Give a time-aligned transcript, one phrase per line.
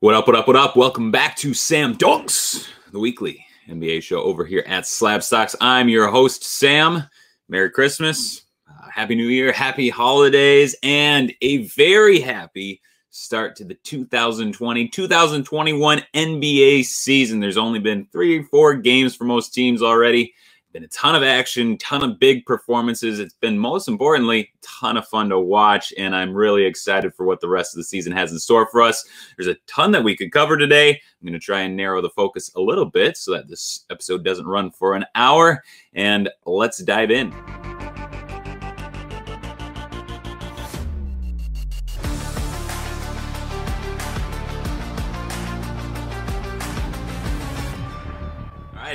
[0.00, 0.76] What up, what up, what up?
[0.76, 5.56] Welcome back to Sam Dunks, the weekly NBA show over here at Slab Stocks.
[5.58, 7.04] I'm your host, Sam.
[7.48, 13.72] Merry Christmas, uh, Happy New Year, Happy Holidays, and a very happy start to the
[13.72, 17.40] 2020 2021 NBA season.
[17.40, 20.34] There's only been three, four games for most teams already
[20.76, 23.18] been a ton of action, ton of big performances.
[23.18, 27.40] It's been most importantly, ton of fun to watch, and I'm really excited for what
[27.40, 29.08] the rest of the season has in store for us.
[29.38, 30.90] There's a ton that we could cover today.
[30.90, 34.22] I'm going to try and narrow the focus a little bit so that this episode
[34.22, 35.64] doesn't run for an hour,
[35.94, 37.32] and let's dive in.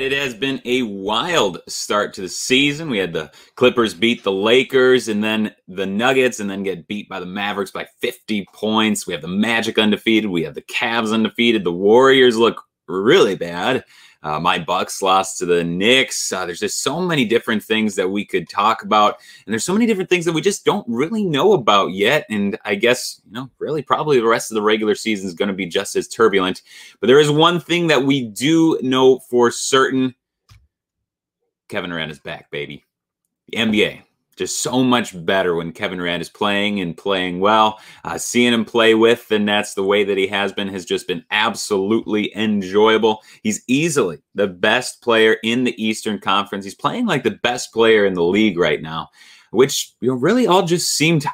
[0.02, 2.90] It has been a wild start to the season.
[2.90, 7.10] We had the Clippers beat the Lakers and then the Nuggets and then get beat
[7.10, 9.06] by the Mavericks by 50 points.
[9.06, 10.30] We have the Magic undefeated.
[10.30, 11.64] We have the Cavs undefeated.
[11.64, 13.84] The Warriors look really bad.
[14.24, 16.32] Uh, my Bucks lost to the Knicks.
[16.32, 19.74] Uh, there's just so many different things that we could talk about, and there's so
[19.74, 22.26] many different things that we just don't really know about yet.
[22.30, 25.48] And I guess you know, really, probably the rest of the regular season is going
[25.48, 26.62] to be just as turbulent.
[27.00, 30.14] But there is one thing that we do know for certain:
[31.68, 32.86] Kevin Durant is back, baby.
[33.48, 34.04] The NBA
[34.36, 37.80] just so much better when Kevin Durant is playing and playing well.
[38.04, 41.08] Uh, seeing him play with the Nets the way that he has been has just
[41.08, 43.22] been absolutely enjoyable.
[43.44, 46.66] He's easily the best player in the Eastern Conference.
[46.66, 49.10] He's playing like the best player in the league right now,
[49.52, 51.26] which you know, really all just seemed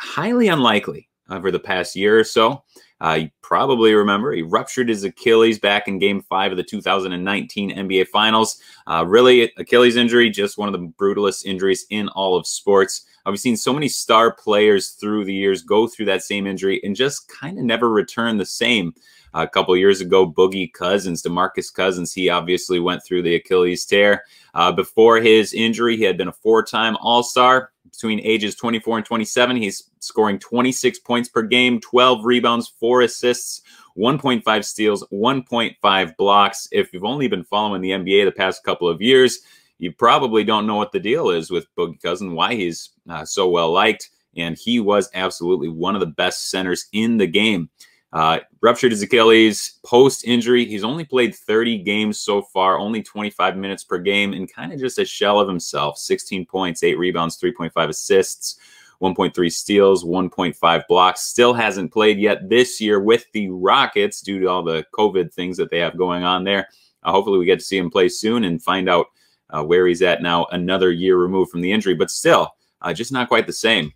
[0.00, 2.62] highly unlikely over the past year or so.
[3.00, 7.76] Uh, you probably remember he ruptured his Achilles back in game five of the 2019
[7.76, 8.60] NBA Finals.
[8.86, 13.04] Uh, really, Achilles injury, just one of the brutalest injuries in all of sports.
[13.26, 16.80] Uh, we've seen so many star players through the years go through that same injury
[16.84, 18.94] and just kind of never return the same.
[19.34, 24.24] A couple years ago, Boogie Cousins, DeMarcus Cousins, he obviously went through the Achilles tear.
[24.54, 28.98] Uh, before his injury, he had been a four time All Star between ages 24
[28.98, 29.56] and 27.
[29.56, 33.62] He's scoring 26 points per game, 12 rebounds, four assists,
[33.98, 36.68] 1.5 steals, 1.5 blocks.
[36.72, 39.40] If you've only been following the NBA the past couple of years,
[39.78, 43.48] you probably don't know what the deal is with Boogie Cousin, why he's uh, so
[43.48, 44.10] well liked.
[44.36, 47.70] And he was absolutely one of the best centers in the game.
[48.16, 50.64] Uh, ruptured his Achilles post injury.
[50.64, 54.80] He's only played 30 games so far, only 25 minutes per game, and kind of
[54.80, 58.58] just a shell of himself 16 points, eight rebounds, 3.5 assists,
[59.02, 61.26] 1.3 steals, 1.5 blocks.
[61.26, 65.58] Still hasn't played yet this year with the Rockets due to all the COVID things
[65.58, 66.70] that they have going on there.
[67.02, 69.08] Uh, hopefully, we get to see him play soon and find out
[69.50, 73.12] uh, where he's at now, another year removed from the injury, but still, uh, just
[73.12, 73.92] not quite the same.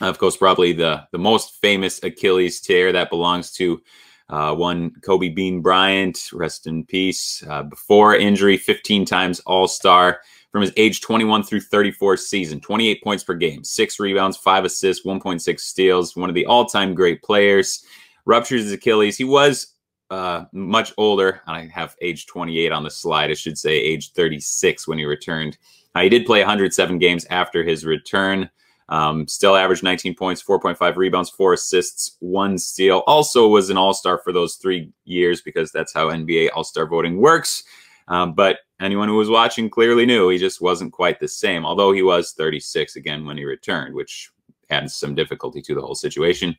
[0.00, 3.80] Of course, probably the, the most famous Achilles tear that belongs to
[4.28, 7.44] uh, one Kobe Bean Bryant, rest in peace.
[7.48, 13.02] Uh, before injury, 15 times All Star from his age 21 through 34 season, 28
[13.02, 16.16] points per game, six rebounds, five assists, 1.6 steals.
[16.16, 17.84] One of the all time great players.
[18.24, 19.18] Ruptures his Achilles.
[19.18, 19.74] He was
[20.10, 21.42] uh, much older.
[21.46, 23.30] I have age 28 on the slide.
[23.30, 25.58] I should say age 36 when he returned.
[25.94, 28.48] Uh, he did play 107 games after his return.
[28.88, 33.02] Um, still averaged 19 points, 4.5 rebounds, four assists, one steal.
[33.06, 36.86] Also was an All Star for those three years because that's how NBA All Star
[36.86, 37.64] voting works.
[38.08, 41.64] Um, but anyone who was watching clearly knew he just wasn't quite the same.
[41.64, 44.30] Although he was 36 again when he returned, which
[44.70, 46.56] adds some difficulty to the whole situation.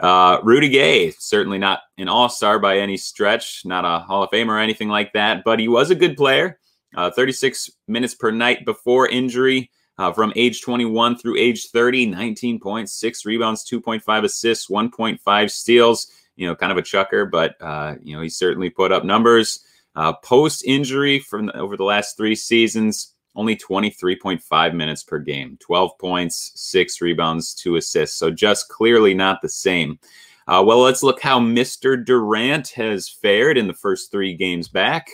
[0.00, 4.30] Uh, Rudy Gay, certainly not an All Star by any stretch, not a Hall of
[4.30, 6.58] Fame or anything like that, but he was a good player.
[6.96, 9.70] Uh, 36 minutes per night before injury.
[9.96, 16.08] Uh, from age 21 through age 30, 19 points, six rebounds, 2.5 assists, 1.5 steals.
[16.36, 19.60] You know, kind of a chucker, but uh, you know he certainly put up numbers.
[19.94, 25.56] Uh, Post injury from the, over the last three seasons, only 23.5 minutes per game,
[25.60, 28.18] 12 points, six rebounds, two assists.
[28.18, 29.98] So just clearly not the same.
[30.46, 32.02] Uh, well, let's look how Mr.
[32.04, 35.08] Durant has fared in the first three games back.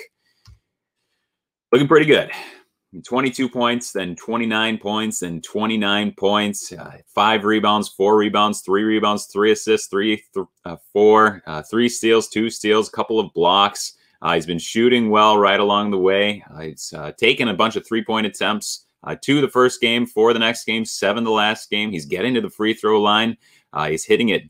[1.70, 2.30] Looking pretty good.
[3.04, 9.26] 22 points, then 29 points, then 29 points, uh, five rebounds, four rebounds, three rebounds,
[9.26, 13.94] three assists, three, th- uh, four, uh, three steals, two steals, a couple of blocks.
[14.22, 16.42] Uh, he's been shooting well right along the way.
[16.52, 18.86] Uh, he's uh, taken a bunch of three point attempts.
[19.22, 21.92] two the first game, four the next game, seven the last game.
[21.92, 23.36] He's getting to the free throw line.
[23.86, 24.42] he's hitting it.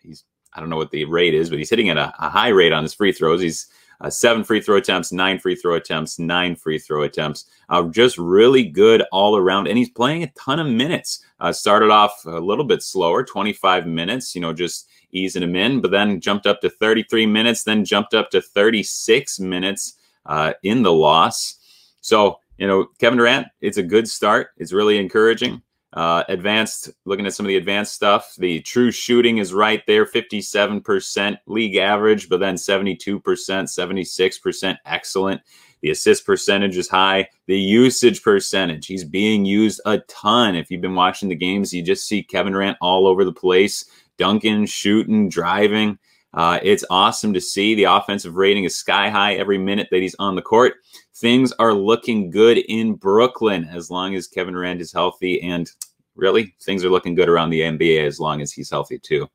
[0.00, 0.24] he's
[0.54, 2.72] I don't know what the rate is, but he's hitting at a, a high rate
[2.72, 3.40] on his free throws.
[3.40, 3.66] He's
[4.04, 7.46] uh, seven free throw attempts, nine free throw attempts, nine free throw attempts.
[7.70, 9.66] Uh, just really good all around.
[9.66, 11.24] And he's playing a ton of minutes.
[11.40, 15.80] Uh, started off a little bit slower, 25 minutes, you know, just easing him in,
[15.80, 19.94] but then jumped up to 33 minutes, then jumped up to 36 minutes
[20.26, 21.56] uh, in the loss.
[22.02, 24.48] So, you know, Kevin Durant, it's a good start.
[24.58, 25.62] It's really encouraging.
[25.94, 30.04] Uh, advanced, looking at some of the advanced stuff, the true shooting is right there
[30.04, 35.40] 57% league average, but then 72%, 76% excellent.
[35.82, 37.28] The assist percentage is high.
[37.46, 40.56] The usage percentage, he's being used a ton.
[40.56, 43.84] If you've been watching the games, you just see Kevin Durant all over the place,
[44.18, 45.98] dunking, shooting, driving.
[46.34, 47.74] Uh, it's awesome to see.
[47.74, 50.74] The offensive rating is sky high every minute that he's on the court.
[51.16, 55.40] Things are looking good in Brooklyn as long as Kevin Durant is healthy.
[55.42, 55.70] And
[56.16, 59.28] really, things are looking good around the NBA as long as he's healthy, too.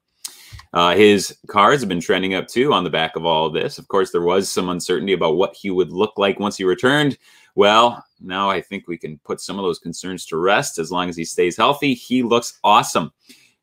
[0.74, 3.78] Uh, his cards have been trending up too on the back of all of this.
[3.80, 7.18] Of course, there was some uncertainty about what he would look like once he returned.
[7.56, 11.10] Well, now I think we can put some of those concerns to rest as long
[11.10, 11.94] as he stays healthy.
[11.94, 13.12] He looks awesome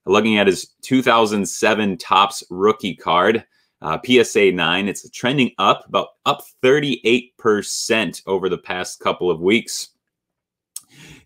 [0.07, 3.45] looking at his 2007 Topps rookie card,
[3.83, 4.89] uh, PSA 9.
[4.89, 9.91] It's trending up, about up 38% over the past couple of weeks.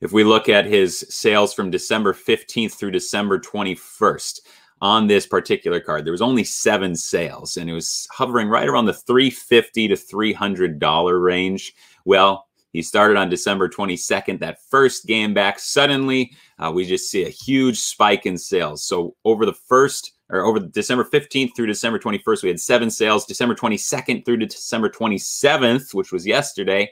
[0.00, 4.40] If we look at his sales from December 15th through December 21st
[4.80, 8.86] on this particular card, there was only seven sales and it was hovering right around
[8.86, 11.74] the 350 to $300 range.
[12.04, 15.58] Well, he started on December 22nd, that first game back.
[15.58, 18.84] Suddenly, uh, we just see a huge spike in sales.
[18.84, 23.26] So over the first or over December 15th through December 21st, we had seven sales.
[23.26, 26.90] December 22nd through to December 27th, which was yesterday,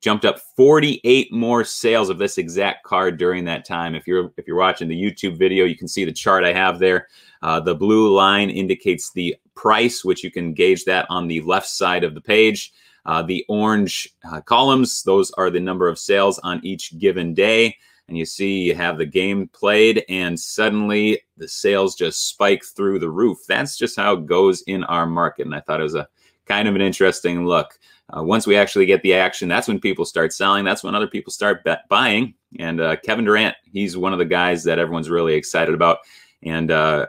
[0.00, 3.94] jumped up 48 more sales of this exact card during that time.
[3.94, 6.78] If you're if you're watching the YouTube video, you can see the chart I have
[6.78, 7.08] there.
[7.42, 11.68] Uh, the blue line indicates the price, which you can gauge that on the left
[11.68, 12.72] side of the page.
[13.08, 17.74] Uh, the orange uh, columns, those are the number of sales on each given day.
[18.06, 22.98] And you see you have the game played, and suddenly the sales just spike through
[22.98, 23.38] the roof.
[23.48, 25.46] That's just how it goes in our market.
[25.46, 26.06] And I thought it was a
[26.44, 27.78] kind of an interesting look.
[28.14, 30.66] Uh, once we actually get the action, that's when people start selling.
[30.66, 32.34] That's when other people start buying.
[32.58, 35.98] And uh, Kevin Durant, he's one of the guys that everyone's really excited about,
[36.42, 37.06] and uh,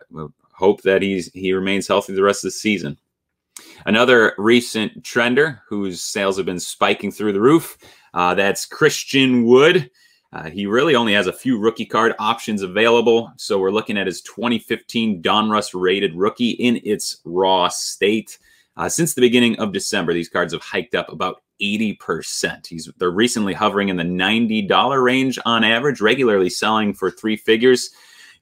[0.54, 2.98] hope that he's he remains healthy the rest of the season.
[3.86, 7.78] Another recent trender whose sales have been spiking through the roof.
[8.14, 9.90] Uh, that's Christian Wood.
[10.32, 13.32] Uh, he really only has a few rookie card options available.
[13.38, 18.38] So we're looking at his 2015 Donruss rated rookie in its raw state.
[18.78, 22.66] Uh, since the beginning of December, these cards have hiked up about 80%.
[22.68, 27.90] He's they're recently hovering in the $90 range on average, regularly selling for three figures.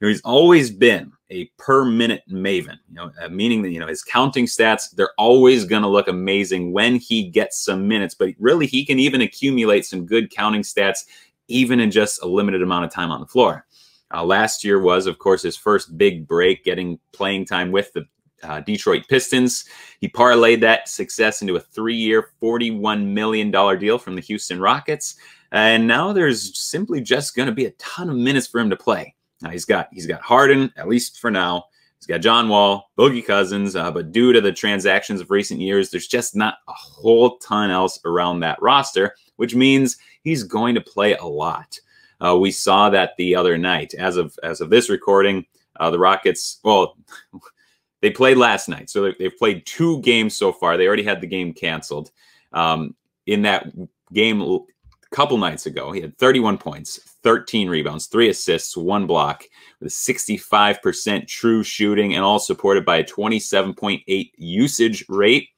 [0.00, 3.80] You know, he's always been a per minute maven, you know, uh, meaning that, you
[3.80, 8.14] know, his counting stats, they're always going to look amazing when he gets some minutes,
[8.14, 11.04] but really he can even accumulate some good counting stats
[11.48, 13.66] even in just a limited amount of time on the floor.
[14.14, 18.06] Uh, last year was, of course, his first big break, getting playing time with the
[18.42, 19.64] uh, Detroit Pistons.
[20.00, 25.16] He parlayed that success into a three year, $41 million deal from the Houston Rockets.
[25.50, 28.76] And now there's simply just going to be a ton of minutes for him to
[28.76, 29.14] play.
[29.42, 31.64] Now he's got he's got Harden at least for now.
[31.98, 35.90] He's got John Wall, Boogie Cousins, uh, but due to the transactions of recent years,
[35.90, 40.80] there's just not a whole ton else around that roster, which means he's going to
[40.80, 41.78] play a lot.
[42.20, 43.94] Uh, we saw that the other night.
[43.94, 45.44] As of as of this recording,
[45.78, 46.60] uh, the Rockets.
[46.62, 46.96] Well,
[48.00, 50.76] they played last night, so they've played two games so far.
[50.76, 52.10] They already had the game canceled.
[52.52, 52.94] Um,
[53.26, 53.70] in that
[54.12, 54.40] game
[55.10, 59.44] couple nights ago, he had 31 points, 13 rebounds, three assists, one block,
[59.80, 65.48] with a 65% true shooting, and all supported by a 27.8 usage rate.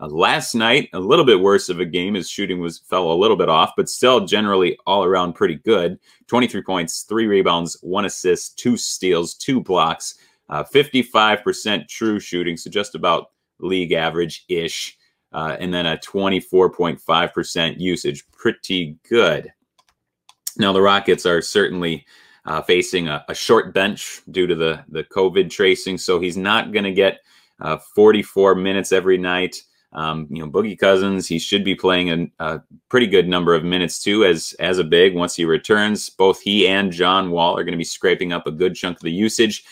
[0.00, 2.14] Uh, last night, a little bit worse of a game.
[2.14, 5.98] His shooting was fell a little bit off, but still generally all around pretty good.
[6.26, 10.16] 23 points, three rebounds, one assist, two steals, two blocks,
[10.48, 13.30] uh, 55% true shooting, so just about
[13.60, 14.98] league average ish,
[15.32, 18.24] uh, and then a 24.5% usage.
[18.32, 19.52] Pretty good.
[20.58, 22.06] Now, the Rockets are certainly
[22.44, 26.72] uh, facing a, a, short bench due to the, the COVID tracing, so he's not
[26.72, 27.20] going to get
[27.60, 29.62] uh, 44 minutes every night.
[29.92, 33.62] Um, you know, Boogie Cousins, he should be playing a, a, pretty good number of
[33.62, 36.08] minutes too, as as a big once he returns.
[36.08, 39.02] Both he and John Wall are going to be scraping up a good chunk of
[39.02, 39.64] the usage,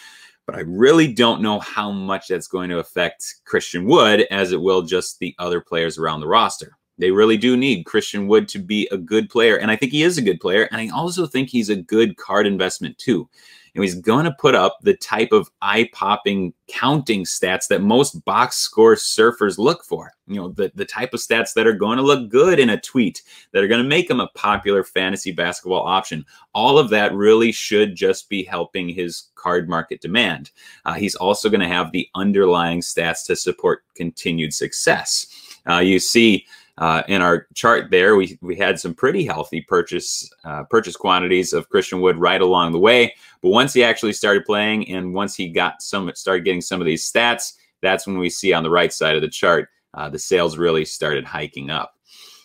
[0.50, 4.60] but I really don't know how much that's going to affect Christian Wood, as it
[4.60, 6.76] will just the other players around the roster.
[6.98, 9.56] They really do need Christian Wood to be a good player.
[9.56, 10.68] And I think he is a good player.
[10.72, 13.28] And I also think he's a good card investment too.
[13.74, 18.56] And he's going to put up the type of eye-popping counting stats that most box
[18.56, 20.12] score surfers look for.
[20.26, 22.80] You know, the, the type of stats that are going to look good in a
[22.80, 23.22] tweet,
[23.52, 26.24] that are going to make him a popular fantasy basketball option.
[26.54, 30.50] All of that really should just be helping his card market demand.
[30.84, 35.26] Uh, he's also going to have the underlying stats to support continued success.
[35.68, 36.46] Uh, you see
[36.80, 41.52] uh, in our chart there, we, we had some pretty healthy purchase uh, purchase quantities
[41.52, 43.14] of Christian Wood right along the way.
[43.42, 46.86] But once he actually started playing and once he got some started getting some of
[46.86, 50.18] these stats, that's when we see on the right side of the chart uh, the
[50.18, 51.96] sales really started hiking up.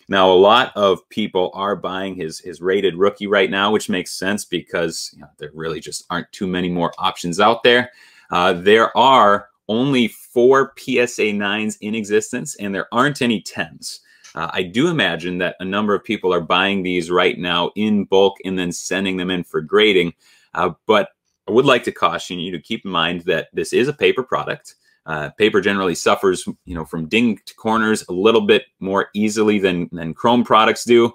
[0.08, 4.12] Now, a lot of people are buying his his rated rookie right now, which makes
[4.12, 7.92] sense because you know, there really just aren't too many more options out there.
[8.32, 14.02] Uh, there are only four PSA 9s in existence, and there aren't any 10s.
[14.36, 18.04] Uh, I do imagine that a number of people are buying these right now in
[18.04, 20.14] bulk and then sending them in for grading.
[20.54, 21.10] Uh, but
[21.48, 24.24] I would like to caution you to keep in mind that this is a paper
[24.24, 24.76] product.
[25.06, 29.88] Uh, paper generally suffers, you know, from dinged corners a little bit more easily than
[29.92, 31.14] than chrome products do.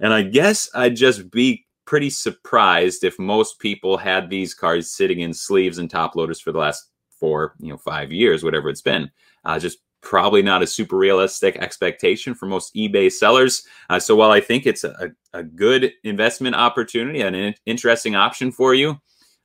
[0.00, 5.20] And I guess I'd just be pretty surprised if most people had these cards sitting
[5.20, 8.82] in sleeves and top loaders for the last four, you know, five years, whatever it's
[8.82, 9.10] been.
[9.44, 13.66] Uh, just probably not a super realistic expectation for most eBay sellers.
[13.90, 18.52] Uh, so while I think it's a, a good investment opportunity and an interesting option
[18.52, 19.00] for you,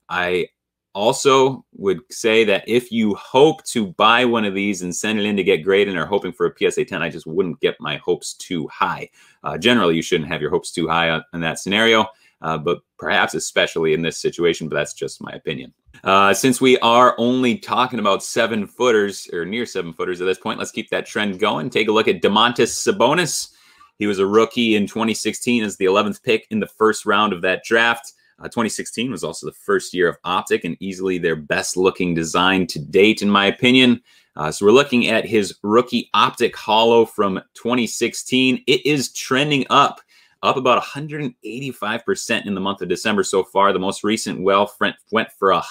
[0.09, 0.49] I
[0.93, 5.25] also would say that if you hope to buy one of these and send it
[5.25, 7.75] in to get graded and are hoping for a PSA 10, I just wouldn't get
[7.79, 9.09] my hopes too high.
[9.43, 12.07] Uh, generally, you shouldn't have your hopes too high in that scenario,
[12.41, 15.73] uh, but perhaps especially in this situation, but that's just my opinion.
[16.03, 20.39] Uh, since we are only talking about seven footers or near seven footers at this
[20.39, 21.69] point, let's keep that trend going.
[21.69, 23.49] Take a look at Domantas Sabonis.
[23.97, 27.41] He was a rookie in 2016 as the 11th pick in the first round of
[27.41, 28.13] that draft.
[28.39, 32.65] Uh, 2016 was also the first year of Optic and easily their best looking design
[32.67, 34.01] to date, in my opinion.
[34.37, 38.63] Uh, so we're looking at his rookie Optic Hollow from 2016.
[38.65, 39.99] It is trending up
[40.41, 43.73] up about 185% in the month of December so far.
[43.73, 44.71] The most recent well
[45.11, 45.63] went for a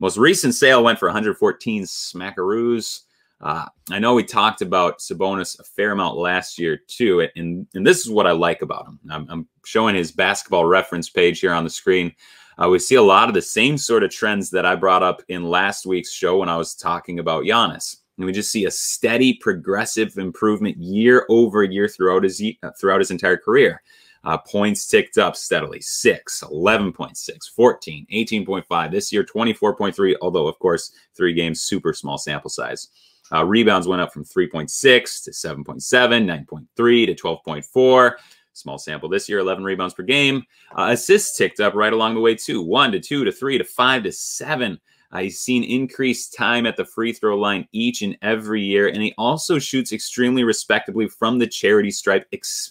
[0.00, 3.02] most recent sale went for 114 smackaroos.
[3.40, 7.86] Uh, I know we talked about Sabonis a fair amount last year too, and and
[7.86, 9.00] this is what I like about him.
[9.10, 12.12] I'm, I'm showing his basketball reference page here on the screen.
[12.58, 15.22] Uh, we see a lot of the same sort of trends that I brought up
[15.28, 18.01] in last week's show when I was talking about Giannis.
[18.16, 22.42] And we just see a steady progressive improvement year over year throughout his
[22.78, 23.82] throughout his entire career.
[24.24, 28.90] Uh, points ticked up steadily 6, 11.6, 14, 18.5.
[28.90, 32.88] This year, 24.3, although, of course, three games, super small sample size.
[33.32, 38.12] Uh, rebounds went up from 3.6 to 7.7, 9.3 to 12.4.
[38.52, 40.44] Small sample this year, 11 rebounds per game.
[40.76, 42.62] Uh, assists ticked up right along the way, too.
[42.62, 44.78] 1 to 2 to 3 to 5 to 7.
[45.12, 49.02] Uh, he's seen increased time at the free throw line each and every year, and
[49.02, 52.26] he also shoots extremely respectably from the charity stripe,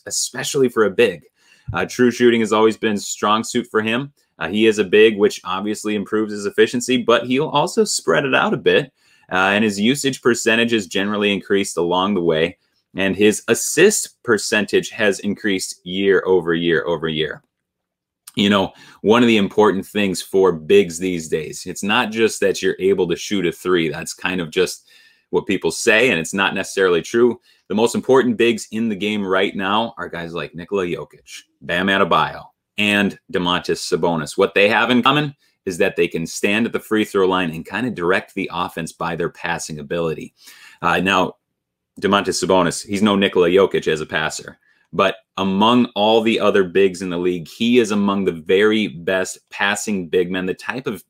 [0.07, 1.23] especially for a big.
[1.73, 4.11] Uh, true shooting has always been strong suit for him.
[4.39, 8.33] Uh, he is a big, which obviously improves his efficiency, but he'll also spread it
[8.33, 8.91] out a bit.
[9.31, 12.57] Uh, and his usage percentage has generally increased along the way.
[12.95, 17.41] And his assist percentage has increased year over year over year
[18.35, 22.61] you know, one of the important things for bigs these days, it's not just that
[22.61, 23.89] you're able to shoot a three.
[23.89, 24.87] That's kind of just
[25.31, 27.39] what people say, and it's not necessarily true.
[27.67, 31.87] The most important bigs in the game right now are guys like Nikola Jokic, Bam
[31.87, 32.45] Adebayo,
[32.77, 34.37] and Domantas Sabonis.
[34.37, 35.35] What they have in common
[35.65, 38.49] is that they can stand at the free throw line and kind of direct the
[38.51, 40.33] offense by their passing ability.
[40.81, 41.35] Uh, now,
[42.01, 44.59] Domantas Sabonis, he's no Nikola Jokic as a passer.
[44.93, 49.39] But among all the other bigs in the league, he is among the very best
[49.49, 51.03] passing big men, the type of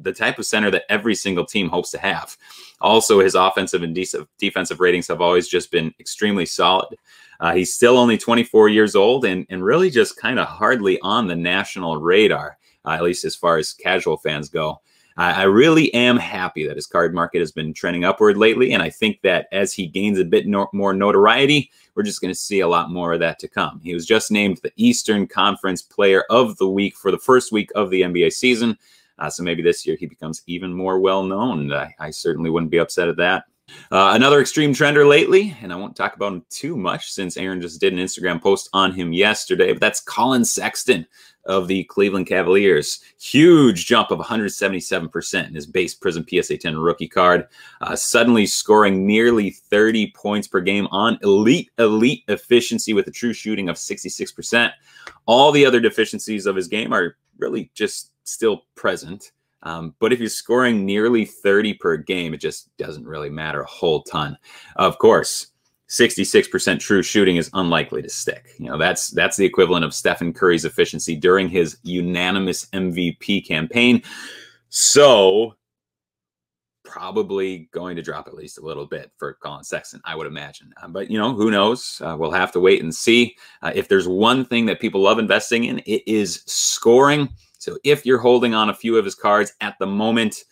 [0.00, 2.36] the type of center that every single team hopes to have.
[2.80, 3.98] Also, his offensive and
[4.38, 6.96] defensive ratings have always just been extremely solid.
[7.40, 11.26] Uh, he's still only 24 years old and, and really just kind of hardly on
[11.26, 14.80] the national radar, uh, at least as far as casual fans go.
[15.18, 18.72] I, really am happy that his card market has been trending upward lately.
[18.72, 22.32] And I think that as he gains a bit no, more notoriety, we're just going
[22.32, 23.80] to see a lot more of that to come.
[23.82, 27.70] He was just named the Eastern Conference Player of the Week for the first week
[27.74, 28.78] of the NBA season.
[29.18, 31.72] Uh, so maybe this year he becomes even more well known.
[31.72, 33.44] I, I certainly wouldn't be upset at that.
[33.90, 37.60] Uh, another extreme trender lately, and I won't talk about him too much since Aaron
[37.60, 41.06] just did an Instagram post on him yesterday, but that's Collin Sexton
[41.48, 43.00] of the Cleveland Cavaliers.
[43.20, 47.48] Huge jump of 177% in his base Prizm PSA 10 rookie card.
[47.80, 53.32] Uh, suddenly scoring nearly 30 points per game on elite, elite efficiency with a true
[53.32, 54.70] shooting of 66%.
[55.26, 59.32] All the other deficiencies of his game are really just still present.
[59.62, 63.66] Um, but if you're scoring nearly 30 per game, it just doesn't really matter a
[63.66, 64.36] whole ton.
[64.76, 65.48] Of course,
[65.88, 68.54] 66% true shooting is unlikely to stick.
[68.58, 74.02] You know, that's that's the equivalent of Stephen Curry's efficiency during his unanimous MVP campaign.
[74.68, 75.54] So
[76.84, 80.72] probably going to drop at least a little bit for Collin Sexton, I would imagine.
[80.82, 82.00] Uh, but you know, who knows?
[82.04, 83.36] Uh, we'll have to wait and see.
[83.62, 87.28] Uh, if there's one thing that people love investing in, it is scoring.
[87.58, 90.44] So if you're holding on a few of his cards at the moment,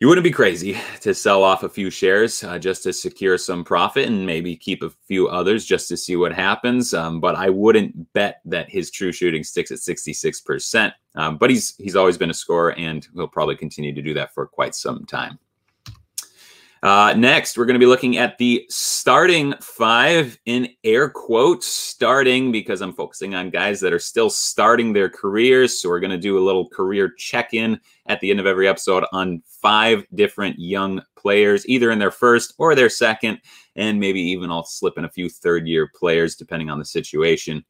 [0.00, 3.62] you wouldn't be crazy to sell off a few shares uh, just to secure some
[3.62, 6.94] profit and maybe keep a few others just to see what happens.
[6.94, 10.92] Um, but I wouldn't bet that his true shooting sticks at 66%.
[11.16, 14.32] Um, but he's he's always been a scorer and he'll probably continue to do that
[14.32, 15.38] for quite some time.
[16.82, 22.50] Uh, next, we're going to be looking at the starting five in air quotes, starting
[22.50, 25.78] because I'm focusing on guys that are still starting their careers.
[25.78, 28.66] So we're going to do a little career check in at the end of every
[28.66, 33.40] episode on five different young players, either in their first or their second,
[33.76, 37.62] and maybe even I'll slip in a few third year players depending on the situation.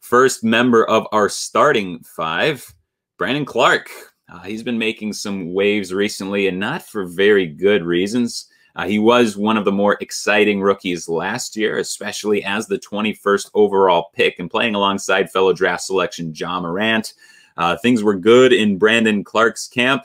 [0.00, 2.70] First member of our starting five,
[3.16, 3.90] Brandon Clarke.
[4.30, 8.48] Uh, he's been making some waves recently and not for very good reasons.
[8.78, 13.50] Uh, he was one of the more exciting rookies last year, especially as the 21st
[13.54, 17.14] overall pick and playing alongside fellow draft selection Ja Morant.
[17.56, 20.04] Uh, things were good in Brandon Clarke's camp.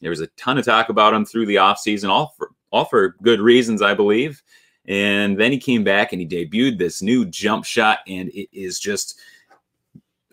[0.00, 3.14] There was a ton of talk about him through the offseason, all for, all for
[3.22, 4.42] good reasons, I believe.
[4.86, 8.80] And then he came back and he debuted this new jump shot, and it is
[8.80, 9.20] just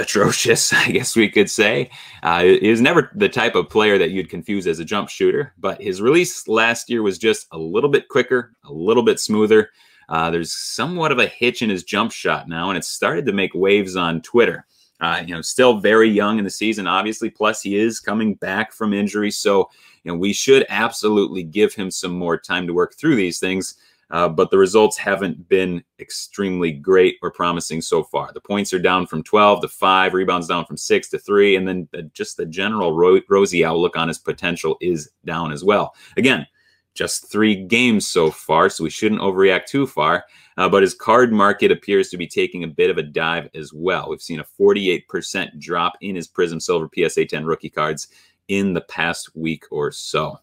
[0.02, 1.90] atrocious, I guess we could say.
[2.24, 5.54] Uh, he was never the type of player that you'd confuse as a jump shooter,
[5.58, 9.70] but his release last year was just a little bit quicker, a little bit smoother.
[10.10, 13.32] Uh, there's somewhat of a hitch in his jump shot now, and it's started to
[13.32, 14.66] make waves on Twitter.
[15.00, 17.30] Uh, you know, still very young in the season, obviously.
[17.30, 19.70] Plus, he is coming back from injury, so
[20.04, 23.76] you know we should absolutely give him some more time to work through these things.
[24.12, 28.32] Uh, but the results haven't been extremely great or promising so far.
[28.34, 31.68] The points are down from 12 to 5, rebounds down from 6 to 3, and
[31.68, 35.96] then the, just the general ro- rosy outlook on his potential is down as well.
[36.18, 36.46] Again,
[36.94, 40.26] just three games so far, so we shouldn't overreact too far.
[40.58, 43.72] Uh, but his card market appears to be taking a bit of a dive as
[43.74, 44.10] well.
[44.10, 48.10] We've seen a 48% drop in his Prizm Silver PSA 10 rookie cards
[48.50, 50.38] in the past week or so.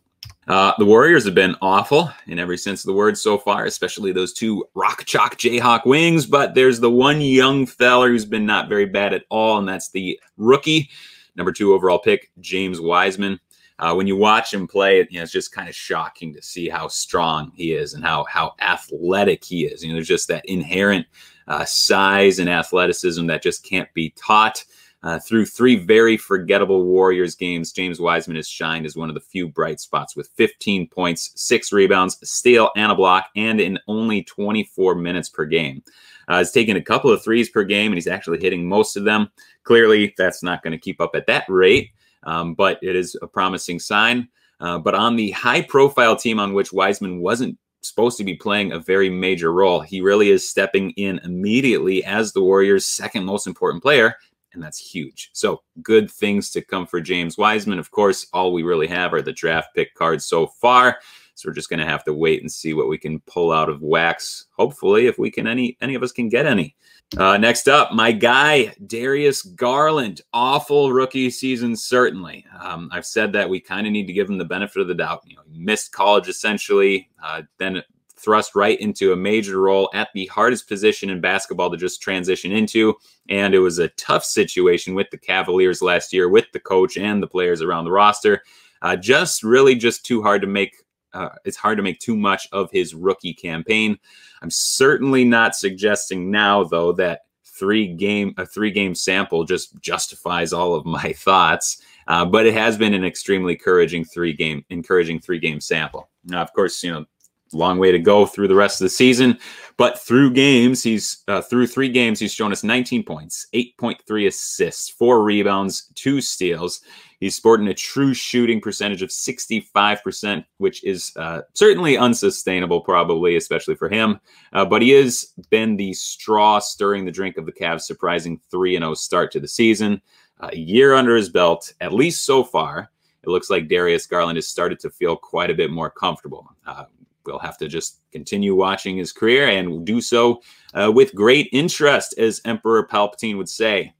[0.48, 4.12] Uh, the Warriors have been awful in every sense of the word so far, especially
[4.12, 6.24] those two rock chalk Jayhawk wings.
[6.24, 9.90] But there's the one young fella who's been not very bad at all, and that's
[9.90, 10.88] the rookie,
[11.36, 13.38] number two overall pick, James Wiseman.
[13.78, 16.68] Uh, when you watch him play, you know, it's just kind of shocking to see
[16.68, 19.82] how strong he is and how how athletic he is.
[19.82, 21.06] You know, there's just that inherent
[21.46, 24.64] uh, size and athleticism that just can't be taught.
[25.02, 29.20] Uh, through three very forgettable Warriors games, James Wiseman has shined as one of the
[29.20, 34.24] few bright spots with 15 points, six rebounds, steal, and a block, and in only
[34.24, 35.82] 24 minutes per game.
[36.26, 39.04] Uh, he's taking a couple of threes per game, and he's actually hitting most of
[39.04, 39.30] them.
[39.62, 41.90] Clearly, that's not going to keep up at that rate,
[42.24, 44.28] um, but it is a promising sign.
[44.60, 48.72] Uh, but on the high profile team on which Wiseman wasn't supposed to be playing
[48.72, 49.80] a very major role.
[49.80, 54.16] He really is stepping in immediately as the Warriors' second most important player
[54.58, 55.30] and that's huge.
[55.34, 57.78] So good things to come for James Wiseman.
[57.78, 60.98] Of course, all we really have are the draft pick cards so far.
[61.36, 63.68] So we're just going to have to wait and see what we can pull out
[63.68, 64.46] of wax.
[64.56, 66.74] Hopefully, if we can, any any of us can get any.
[67.16, 70.22] Uh, next up, my guy Darius Garland.
[70.32, 72.44] Awful rookie season, certainly.
[72.60, 74.94] Um, I've said that we kind of need to give him the benefit of the
[74.96, 75.22] doubt.
[75.24, 77.84] You know, missed college essentially, uh, then
[78.18, 82.52] thrust right into a major role at the hardest position in basketball to just transition
[82.52, 82.94] into.
[83.28, 87.22] And it was a tough situation with the Cavaliers last year, with the coach and
[87.22, 88.42] the players around the roster.
[88.82, 90.76] Uh, just really just too hard to make.
[91.14, 93.98] Uh, it's hard to make too much of his rookie campaign.
[94.42, 100.52] I'm certainly not suggesting now, though, that three game a three game sample just justifies
[100.52, 101.82] all of my thoughts.
[102.06, 106.08] Uh, but it has been an extremely encouraging three game encouraging three game sample.
[106.24, 107.04] Now, of course, you know
[107.52, 109.38] long way to go through the rest of the season.
[109.76, 114.90] But through games, he's uh, through three games, he's shown us 19 points, 8.3 assists,
[114.90, 116.80] four rebounds, two steals.
[117.20, 123.74] He's sporting a true shooting percentage of 65%, which is uh, certainly unsustainable, probably, especially
[123.74, 124.20] for him.
[124.52, 128.78] Uh, but he has been the straw stirring the drink of the Cavs' surprising 3
[128.78, 130.00] 0 start to the season.
[130.40, 132.90] a year under his belt, at least so far.
[133.24, 136.48] It looks like Darius Garland has started to feel quite a bit more comfortable.
[136.66, 136.84] Uh,
[137.28, 140.42] we'll have to just continue watching his career and do so
[140.74, 143.92] uh, with great interest, as Emperor Palpatine would say.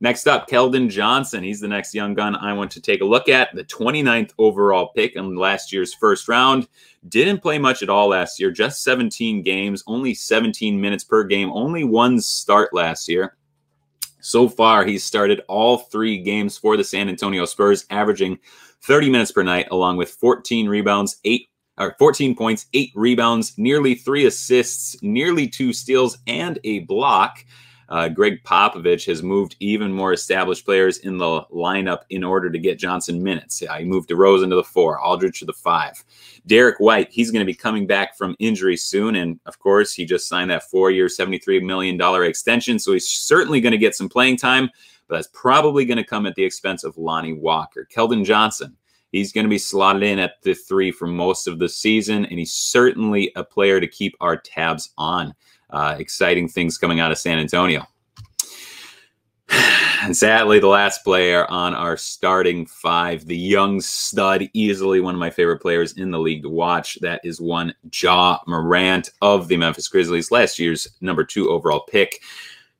[0.00, 1.42] Next up, Keldon Johnson.
[1.42, 3.54] He's the next young gun I want to take a look at.
[3.54, 6.68] The 29th overall pick in last year's first round.
[7.08, 11.50] Didn't play much at all last year, just 17 games, only 17 minutes per game,
[11.52, 13.36] only one start last year.
[14.20, 18.38] So far, he's started all three games for the San Antonio Spurs, averaging
[18.82, 23.94] 30 minutes per night, along with 14 rebounds, eight or 14 points, eight rebounds, nearly
[23.94, 27.44] three assists, nearly two steals, and a block.
[27.88, 32.58] Uh, Gregg Popovich has moved even more established players in the lineup in order to
[32.58, 33.60] get Johnson minutes.
[33.60, 36.02] Yeah, he moved DeRozan to the four, Aldridge to the five.
[36.46, 39.16] Derrick White, he's going to be coming back from injury soon.
[39.16, 42.78] And of course, he just signed that four year, $73 million extension.
[42.78, 44.70] So he's certainly going to get some playing time,
[45.08, 47.86] but that's probably going to come at the expense of Lonnie Walker.
[47.94, 48.76] Keldon Johnson,
[49.14, 52.24] he's going to be slotted in at the three for most of the season.
[52.26, 55.34] And he's certainly a player to keep our tabs on
[55.70, 57.86] uh, exciting things coming out of San Antonio.
[60.02, 65.18] And sadly, the last player on our starting five, the young stud, easily one of
[65.18, 66.98] my favorite players in the league to watch.
[67.00, 72.20] That is one Ja Morant of the Memphis Grizzlies, last year's number two overall pick.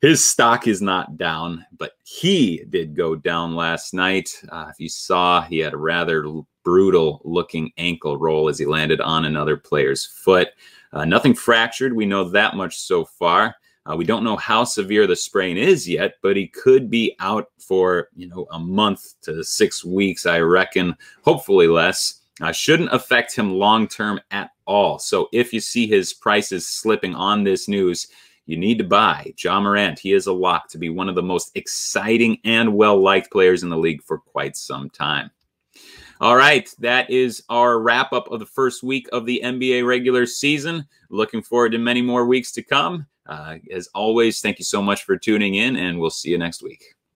[0.01, 4.29] His stock is not down, but he did go down last night.
[4.49, 6.25] Uh, if you saw, he had a rather
[6.63, 10.49] brutal looking ankle roll as he landed on another player's foot.
[10.91, 11.93] Uh, nothing fractured.
[11.93, 13.55] We know that much so far.
[13.89, 17.49] Uh, we don't know how severe the sprain is yet, but he could be out
[17.59, 20.25] for you know a month to six weeks.
[20.25, 22.21] I reckon, hopefully less.
[22.41, 24.99] Uh, shouldn't affect him long term at all.
[24.99, 28.07] So if you see his prices slipping on this news,
[28.45, 29.99] you need to buy Ja Morant.
[29.99, 33.63] He is a lock to be one of the most exciting and well liked players
[33.63, 35.31] in the league for quite some time.
[36.21, 40.25] All right, that is our wrap up of the first week of the NBA regular
[40.25, 40.85] season.
[41.09, 43.05] Looking forward to many more weeks to come.
[43.25, 46.63] Uh, as always, thank you so much for tuning in, and we'll see you next
[46.63, 46.94] week.